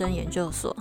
[0.00, 0.74] 生研究所，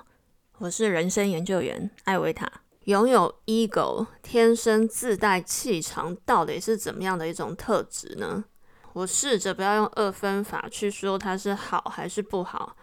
[0.60, 2.50] 我是人生研究员艾维塔。
[2.86, 8.46] 拥有 ego 天生自带气场，到底是怎么样的一种特质呢？
[8.94, 12.78] 我试着不要用二分法去说它是好还是不好，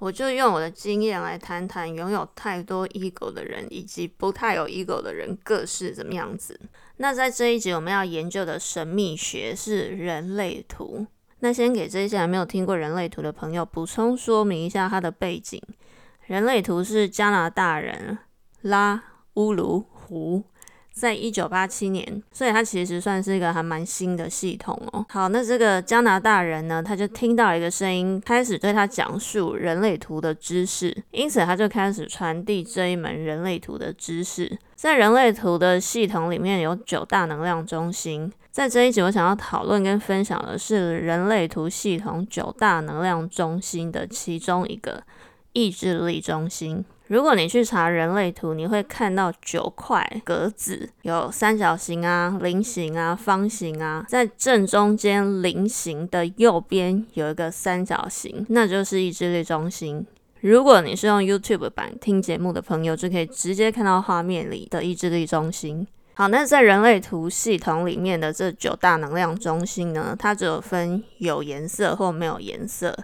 [0.00, 6.60] 我就用我的经验来谈谈拥有太多 ego 的人以及不太有 ego 的人各是怎么样子。
[6.98, 11.06] 那在这一集我们要研究的神秘学是人类图。
[11.40, 15.62] 那先给这些还没有听过人类图的朋友补充说明一下它的背景。
[16.28, 18.18] 人类图是加拿大人
[18.60, 19.02] 拉
[19.34, 20.44] 乌鲁胡
[20.92, 25.06] 在一九八七年，所以它其实算是一个还蛮新的系统哦。
[25.08, 34.58] 好，那这个加拿大人呢，他就听到一个声音，开始对他讲述人类图的知识，因此他就开始传递这一门人类图的知识。
[34.74, 38.30] 在人类图的系统里面有九大能量中心。
[38.50, 45.00] 在这一集，我想要讨论跟分享的是人类图系统九大能量中心的其中一个
[45.58, 46.84] 意志力中心。
[47.08, 60.06] 如果你去查人类图，你会看到九块格子，有三角形啊、菱形啊、方形啊，在正中间菱形的右边有一个三角形，那就是意志力中心。
[60.42, 65.84] 如果你是用 YouTube 版听节目的朋友，就可以直接看到画面里的意志力中心。
[66.14, 72.96] 好，那在人类图系统里面的这九大能量中心呢，它只有分有颜色或没有颜色，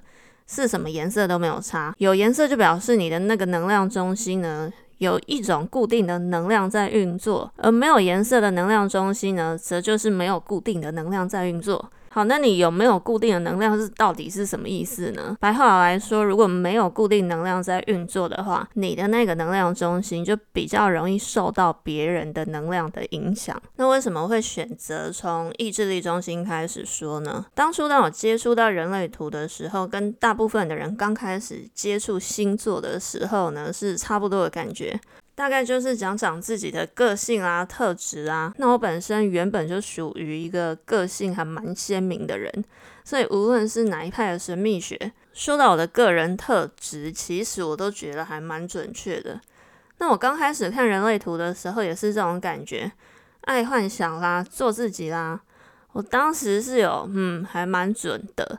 [0.54, 1.92] 是什么颜色都没有差。
[1.98, 11.90] 有颜色就表示你的那个能量中心呢，有一种固定的能量在运作，而没有颜色的能量中心呢，则就是没有固定的能量在运作。
[12.14, 15.36] 好，那你有没有固定的能量是到底是什么意思呢？
[15.40, 23.60] 白话来说，如果没有固定能量在运作的话，你的那个能量中心就比较容易受到别人的能量的影响。
[23.74, 27.44] 那为什么会选择从意志力中心开始说呢？
[27.52, 35.00] 当初当我接触到人类图的时候，跟大部分的人刚开始接触星座的时候呢，是差不多的感觉。
[35.34, 38.52] 大概就是讲讲自己的个性啊、特质啊。
[38.58, 42.64] 那我本身原本就属于一个个性还蛮鲜明的人，
[43.04, 49.40] 所以无论是哪一派的神秘学，说到我的个人特质，其实我都觉得还蛮准确的。
[49.98, 52.90] 那我刚开始看人类图的时候，也是这种感觉，
[53.42, 55.40] 爱幻想啦，做自己啦。
[55.92, 58.58] 我当时是有，嗯，还蛮准的。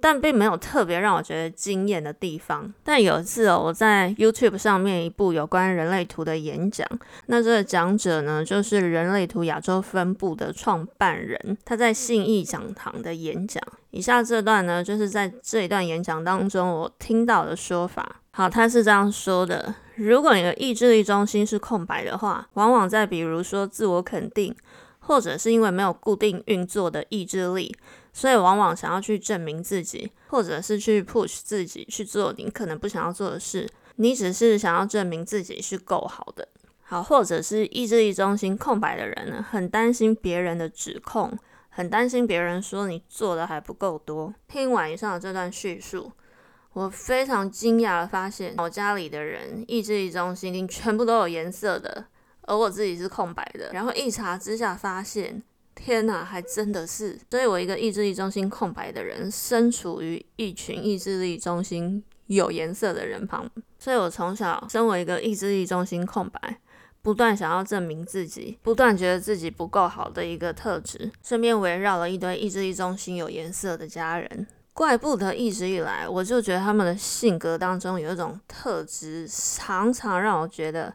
[0.00, 2.72] 但并没有特别让我觉得惊艳的地方。
[2.82, 6.86] 但有一次哦，我在 YouTube 上面一部有关人类图的演讲，
[7.26, 13.62] 那这个讲者呢，就是人类图亚洲分部的创办人，他在信义讲堂的演讲。
[13.90, 18.16] 以下这段呢，就是在这一段演讲当中我听到的说法。
[18.32, 24.54] 好，他是这样说的：如果你的意志力中心是空白的话，往往在比如说自我肯定，
[25.10, 27.74] 或者是因为没有固定运作的意志力。
[28.12, 36.46] 所以往往想要去证明自己，或者是去 push 自己去做你可能不想要做的事，你只是想要证明自己是够好的。
[36.82, 41.36] 好，或者是意志力中心空白的人呢，很担心别人的指控，
[41.70, 44.32] 很担心别人说你做的还不够多。
[44.46, 46.10] 听完以上的这段叙述，
[46.72, 52.06] 我非常惊讶的发现，我家里的人意志力中心已经全部都有颜色的，
[52.50, 53.70] 而我自己是空白的。
[53.72, 55.42] 然后一查之下发现。
[55.72, 57.18] 天呐，还真的是！
[57.30, 63.48] 所以我一个意志力中心空白的人，身处于一群意志力中心有颜色的人旁。
[63.78, 66.60] 所以我从小身为一个意志力中心空白，
[67.00, 74.46] 不断想要证明自己，不断觉得自己不够好的一个特质，身边围绕了一堆意志力中心有颜色的家人。
[74.74, 80.92] 怪不得一直以来，我就觉得他们的性格当中有一种特质，常常让我觉得。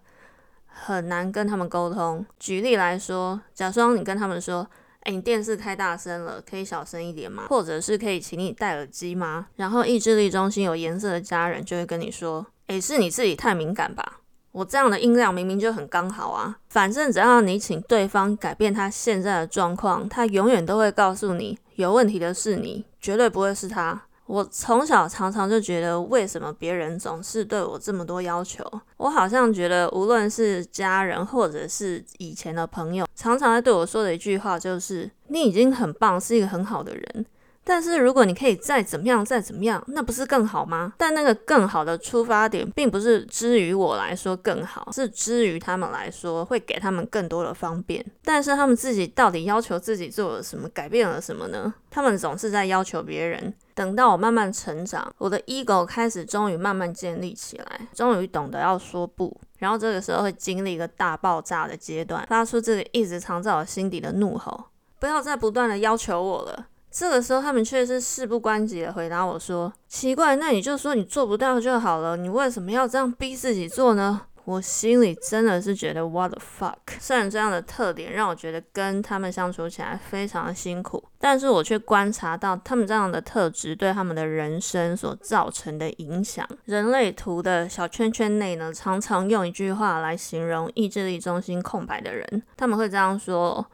[0.77, 2.25] 很难跟他们沟通。
[2.37, 4.67] 举例来说，假装你跟他们说
[5.01, 9.47] ：“哎，你电视开大声了，可以小声一点吗？”或者是可以请你戴耳机吗？
[9.55, 14.19] 然后意志力中心有颜色的家人就会跟你说：“哎，是你自己太敏感吧？
[14.51, 24.03] 我这样的音量明明就很刚好啊。”反正只要你请对方改变他现在的状况，他永远都会告诉你有问题的是你，绝对不会是他。
[24.27, 28.63] 我从小常常就觉得，为什么别人总是对我这么多要求？
[28.97, 37.25] 我好像觉得，无论是家人或者是以前的朋友，常常在对我说的一句话就是：“你已经很棒，是一个很好的人。”
[37.65, 40.93] 但是如果你可以再怎么样，再怎么样，那不是更好吗？
[40.97, 48.05] 但那个更好的出发点，并不是之于我来说更好，是之于他们来说会给他们更多的方便。
[48.23, 51.73] 但是他们自己到底要求自己做了什么，改变了什么呢？
[51.89, 53.53] 他们总是在要求别人。
[53.73, 59.35] 等到我慢慢成长，我的 ego 开始终于慢慢建立起来，终于懂得要说不。
[59.57, 64.65] 然后这个时候会经历一个大爆炸的阶段，发出这个一直藏在我心底的怒吼：
[64.99, 66.67] 不要再不断的要求我了。
[66.97, 76.77] 这个时候，他们却是事不关己的回答我说：“奇怪，那你就说你做不到就好了，你为什么要这样逼自己做呢？”我心里真的是觉得 what the fuck。
[76.99, 86.47] 虽然这样的特点让我觉得跟他们相处起来非常的辛苦，但是我却观察到他们这样的特质对他们的人生所造成的影响。
[86.65, 93.65] 人类图的小圈圈内呢，常常用一句话来形容意志力中心空白的人，他们会这样说。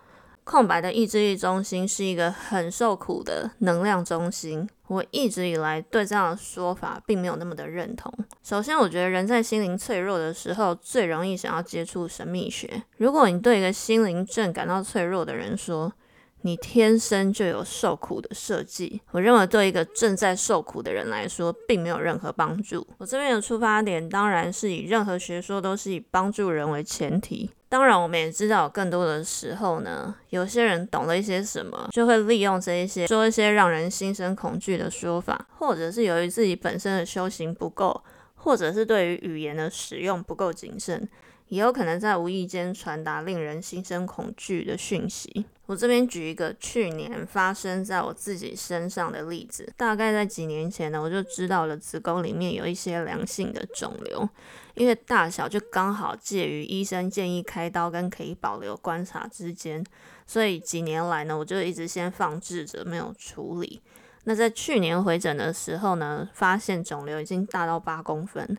[0.44, 4.68] 空白的意志力中心是一个很受苦的能量中心。
[4.88, 8.14] 我一直以来对这样的说法并没有那么的认同。
[8.44, 12.84] 首先，我觉得人在心灵脆弱的时候最容易想要接触神秘学。
[12.98, 15.94] 如果你对一个心灵正感到脆弱的人说，
[16.42, 22.86] 你天生就有受苦的设计，我认为对一个正在受苦的人来说，并没有任何帮助。
[22.98, 27.52] 我这边的出发点当然是以任何学说都是以帮助人为前提。
[27.72, 38.04] 当然，我们也知道，更多的时候呢，有些人懂了一些什么，就会利用这一些说一些让人心生恐惧的说法，或者是由于自己本身的修行不够，
[38.36, 41.08] 或者是对于语言的使用不够谨慎，
[41.52, 45.46] 也有可能在无意间传达令人心生恐惧的讯息。
[45.66, 54.28] 我这边举一个去年发生在我自己身上的例子，大概在几年前呢，我就知道了子宫里面有一些良性的肿瘤。
[54.76, 59.86] 因为大小就刚好介于医生建议开刀跟可以保留观察之间，
[60.26, 63.82] 所以几年来呢，我就一直先放置着没有处理。
[64.24, 68.58] 那在去年回诊的时候呢，发现肿瘤已经大到八公分。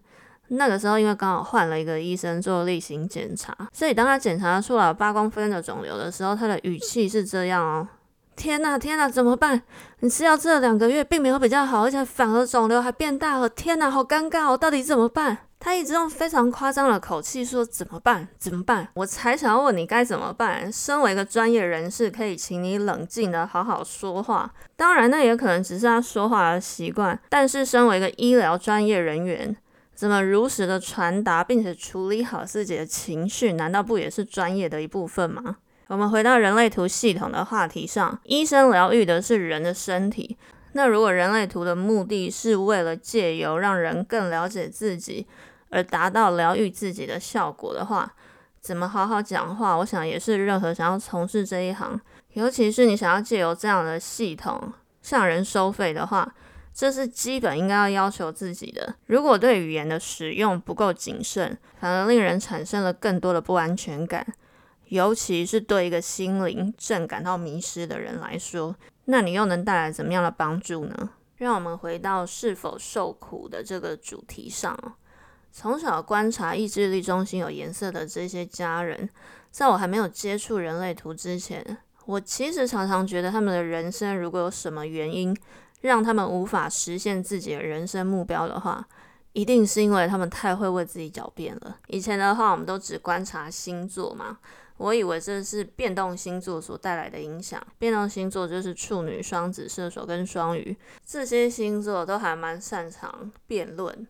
[0.48, 7.88] 那个时候因为刚好换了一个医生做例行检查，所以当他检查出来八公分的肿瘤的时候，他的语气是这样哦：
[8.36, 9.62] 天呐天呐，怎么办？
[10.00, 13.48] 你吃药这两个月并没有比较好，而且反而肿瘤还变大了。
[13.48, 15.38] 天呐，好尴尬哦，到底怎么办？
[15.58, 18.26] 他一直用非常夸张的口气说：“怎么办？
[18.36, 20.72] 怎么办？”我才想要问你该怎么办。
[20.72, 24.52] 身为一个专业人士，可以请你冷静的好好说话。
[24.74, 27.16] 当然，那也可能只是他说话的习惯。
[27.28, 29.56] 但是，身为一个医疗专业人员，
[29.94, 35.58] 怎么如实的传达并且处理好自己的情绪，难道不也是专业的一部分吗？
[35.88, 40.36] 我们回到人类图系统的话题上，医生疗愈的是人的身体。
[40.72, 45.26] 那如果人类图的目的是为了借由让人更了解自己，
[45.68, 48.14] 而达到疗愈自己的效果的话，
[48.60, 49.76] 怎么好好讲话？
[49.76, 52.00] 我想也是任何想要从事这一行，
[52.32, 54.72] 尤其是你想要借由这样的系统
[55.02, 56.34] 向人收费的话，
[56.74, 58.94] 这是基本应该要要求自己的。
[59.06, 64.26] 如果对语言的使用不够谨慎，反而令人产生了更多的不安全感，
[64.88, 68.74] 尤其是对一个心灵正感到迷失的人来说，
[69.04, 71.10] 那你又能带来怎么样的帮助呢？
[71.36, 74.78] 让我们回到是否受苦的这个主题上。
[75.50, 79.10] 从小观察意志力中心有颜色的这些家人，
[79.50, 81.76] 在我还没有接触人类图之前，
[82.06, 85.36] 我其实常常觉得他们的人生如果有什么原因
[85.82, 88.88] 让他们无法实现自己的人生目标的话，
[89.34, 91.76] 一定是因为他们太会为自己狡辩了。
[91.88, 94.38] 以前的话，我们都只观察星座嘛，
[94.78, 97.62] 我以为这是变动星座所带来的影响。
[97.78, 100.76] 变动星座就是处女、双子、射手跟双鱼，
[101.06, 104.06] 这些星座都还蛮擅长辩论。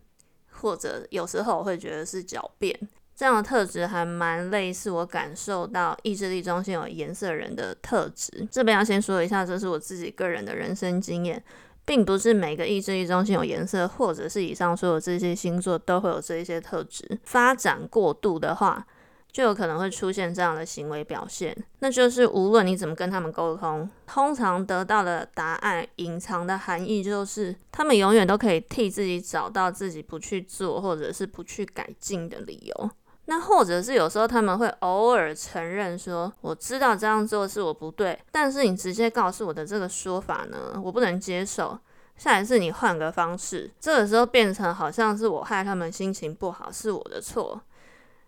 [0.54, 2.78] 或者有时候我会觉得是狡辩，
[3.16, 8.46] 这样的特质还蛮类似我感受到意志力中心有颜色人的特质。
[8.48, 11.42] 这边要先说一下，这是我自己个人的人生经验，
[11.84, 17.18] 并不是每个意志力中心有颜色，或者是以上说的这些星座都会有这一些特质。
[17.24, 18.86] 发展过度的话。
[19.32, 32.90] 就有可能会出现这样的行为表现，那就是无论你怎么跟他们沟通，通常得到的答案隐藏的含义就是，他们永远都可以替自己找到自己不去做或者是不去改进的理由。
[33.26, 41.78] 那或者是有时候他们会偶尔承认说，我知道这样做是我不对，但是你直接告诉我的这个说法呢，我不能接受。
[42.16, 47.60] 下一次你换个方式，这个时候变成好像是我害他们心情不好，是我的错。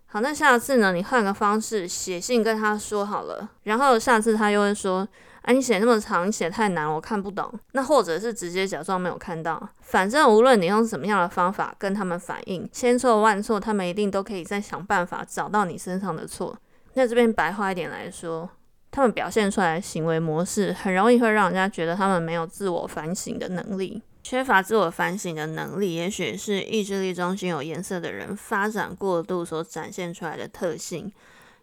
[0.07, 0.93] 好，那下次呢？
[0.93, 5.07] 你换个方式写信跟他说好了，然后下次他又会说
[5.45, 9.69] ：“哎，你写那么长，你写太难，我看不懂。”那或者是直接假装没有看到。
[9.81, 16.57] 反正无论你用什么样的方法跟他们反映，千错万错，他们一定都可以再想办法找到你身上的错。
[16.95, 18.49] 那这边白话一点来说，
[18.91, 24.03] 他们表现出来的行为模式，很容易会让人家觉得他们没有自我反省的能力。
[24.23, 31.13] 缺乏自我反省的能力，也许是意志力中心有颜色的人发展过度所展现出来的特性。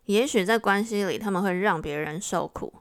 [0.06, 2.72] 也许在关系里，他们会让别人受苦。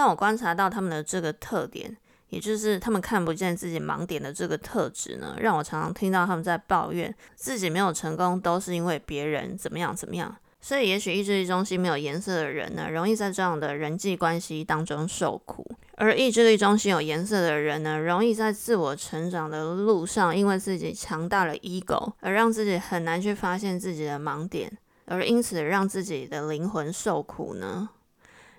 [0.00, 1.94] 但我观察到他们的这个特点，
[2.30, 10.34] 也就是他们看不见自己盲点的这个特质呢，让我常常听到他们在抱怨自己没有成功，都是因为别人怎么样怎么样。
[10.58, 15.70] 所以，也许意志力中心没有颜色的人呢，容易在这样的人际关系当中受苦。
[15.96, 24.72] 而意志力中心有颜色的人呢，容易在自我成长的路上，因为自己强大的 ego 而让自己很难去发现自己的盲点，
[25.04, 27.90] 而因此让自己的灵魂受苦呢。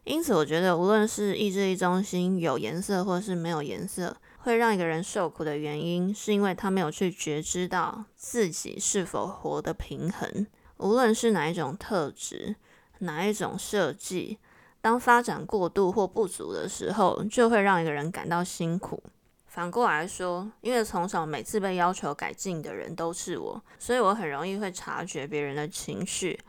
[0.03, 10.47] 因此，我觉得无论是意志力中心有颜色或是没有颜色，会让一个人受苦的原因，是因为他没有去觉知到自己是否活得平衡。
[10.77, 12.55] 无论是哪一种特质，
[12.99, 14.39] 哪一种设计。
[14.81, 19.03] 当发展过度或不足的时候，就会让一个人感到辛苦。
[19.45, 26.39] 反过来说，因为从小每次被要求改进的人都是我，所以我很容易会察觉别人的情绪，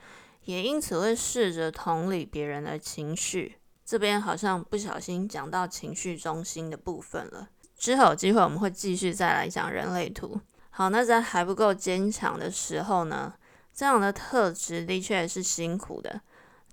[0.45, 3.57] 也因此会试着同理别人的情绪。
[3.85, 7.49] 这边好像不小心讲到情绪中心的部分了。
[7.77, 10.41] 之后有机会我们会继续再来讲人类图。
[10.71, 13.35] 好，那在还不够坚强的时候呢，
[13.75, 16.21] 这样的特质的确是辛苦的。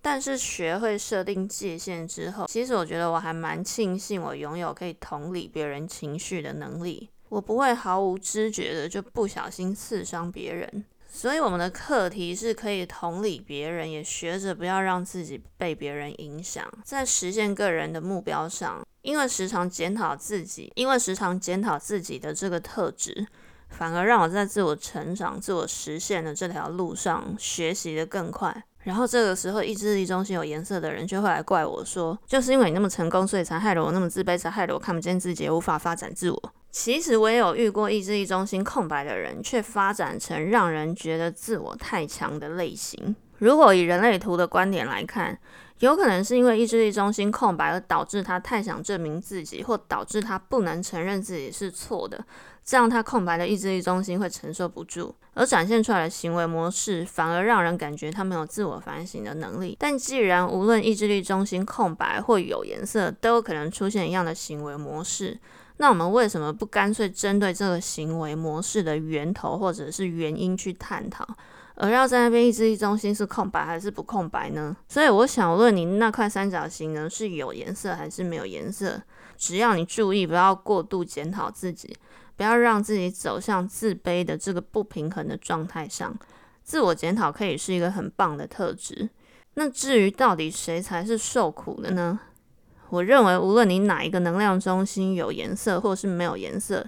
[0.02, 7.10] 但是学会设定界限之后，其实我觉得我还蛮庆幸我拥有可以同理别人情绪的能力。
[7.28, 10.86] 我不会毫无知觉的就不小心刺伤别人。
[11.12, 16.64] 所以我们的课题是可以同理别人，也学着不要让自己被别人影响。
[16.84, 23.28] 在实现个人的目标上，因为时常检讨自己，因为时常检讨自己的这个特质，
[23.70, 28.64] 反而让我在自我成长、自我实现的这条路上学习的更快。
[28.84, 36.54] 然后这个时候，意志力中心有颜色的人就会来怪我说，就是因为你那么成功，所以才害得我那么自卑，才害得我看不见自己，无法发展自我。
[36.72, 43.16] 其实我也有遇过意志力中心空白的人，却发展成让人觉得自我太强的类型。
[43.40, 45.40] 如果以人类图的观点来看，
[45.80, 52.24] 有可能是因为意志力中心空白而导致他太想证明自己，或导致他不能承认自己是错的。
[52.64, 59.76] 这样，他空白的意志力中心会承受不住，而展现出来的行为模式反而让人感觉他没有自我反省的能力。
[59.80, 65.40] 但既然无论意志力中心空白或有颜色，都有可能出现一样的行为模式，
[65.78, 71.26] 那我们为什么不干脆针对这个行为模式的源头或者是原因去探讨，
[71.80, 74.78] 而要在那边意志力中心是空白还是不空白呢？
[74.88, 79.02] 所以我想问你，那块三角形呢是有颜色还是没有颜色？
[79.36, 81.96] 只要你注意不要过度检讨自己。
[82.36, 86.18] 不要让自己走向自卑的这个不平衡的状态上，
[86.64, 89.10] 自我检讨可以是一个很棒的特质。
[89.56, 92.18] 那至于到底谁才是受苦的呢？
[92.92, 96.88] 我认为，无论你哪一个能量中心有颜色或是没有颜色，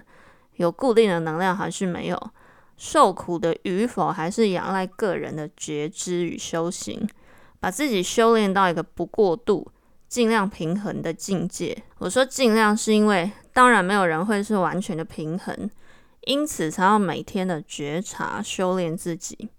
[0.56, 2.30] 有固定的能量还是没有，
[2.76, 7.08] 受苦的与否还是仰赖个人的觉知与修行，
[7.60, 9.70] 把自己修炼到一个不过度、
[10.08, 11.82] 尽量平衡的境界。
[11.98, 13.30] 我说尽量是因为。
[13.54, 15.68] 当然，没有人会是完全的平衡，
[16.22, 19.50] 因此才要每天的觉察、修炼自己。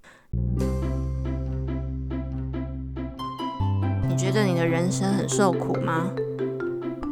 [4.10, 6.12] 你觉得你的人生很受苦吗？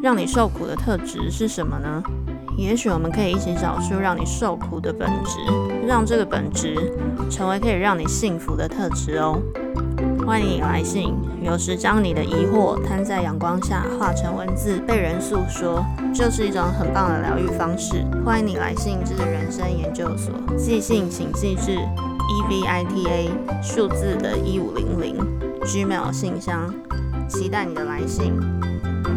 [0.02, 2.02] 让你受苦的特质是什么呢？
[2.58, 5.40] 也许我们可以一起找出让你受苦的本质，
[5.88, 6.76] 让这个本质
[7.30, 9.42] 成为可以让你幸福的特质哦。
[10.26, 18.06] 欢迎你来信，有时将你的疑惑摊在阳光下，化成文字被人诉说，就是一种很棒的疗愈方式。
[18.24, 23.30] 欢迎你来信至人生研究所，寄信请寄至 e v i t a
[23.62, 25.18] 数字的一五零零
[25.64, 26.74] gmail 信箱，
[27.28, 28.34] 期待你的来信。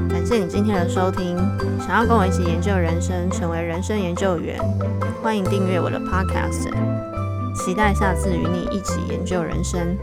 [0.08, 1.36] 感谢你今天的收听，
[1.78, 4.58] 想要跟我一起研究人生，成为人生研究员，
[5.22, 6.70] 欢迎订阅我的 podcast，
[7.54, 9.96] 期待下次与你一起研究人生。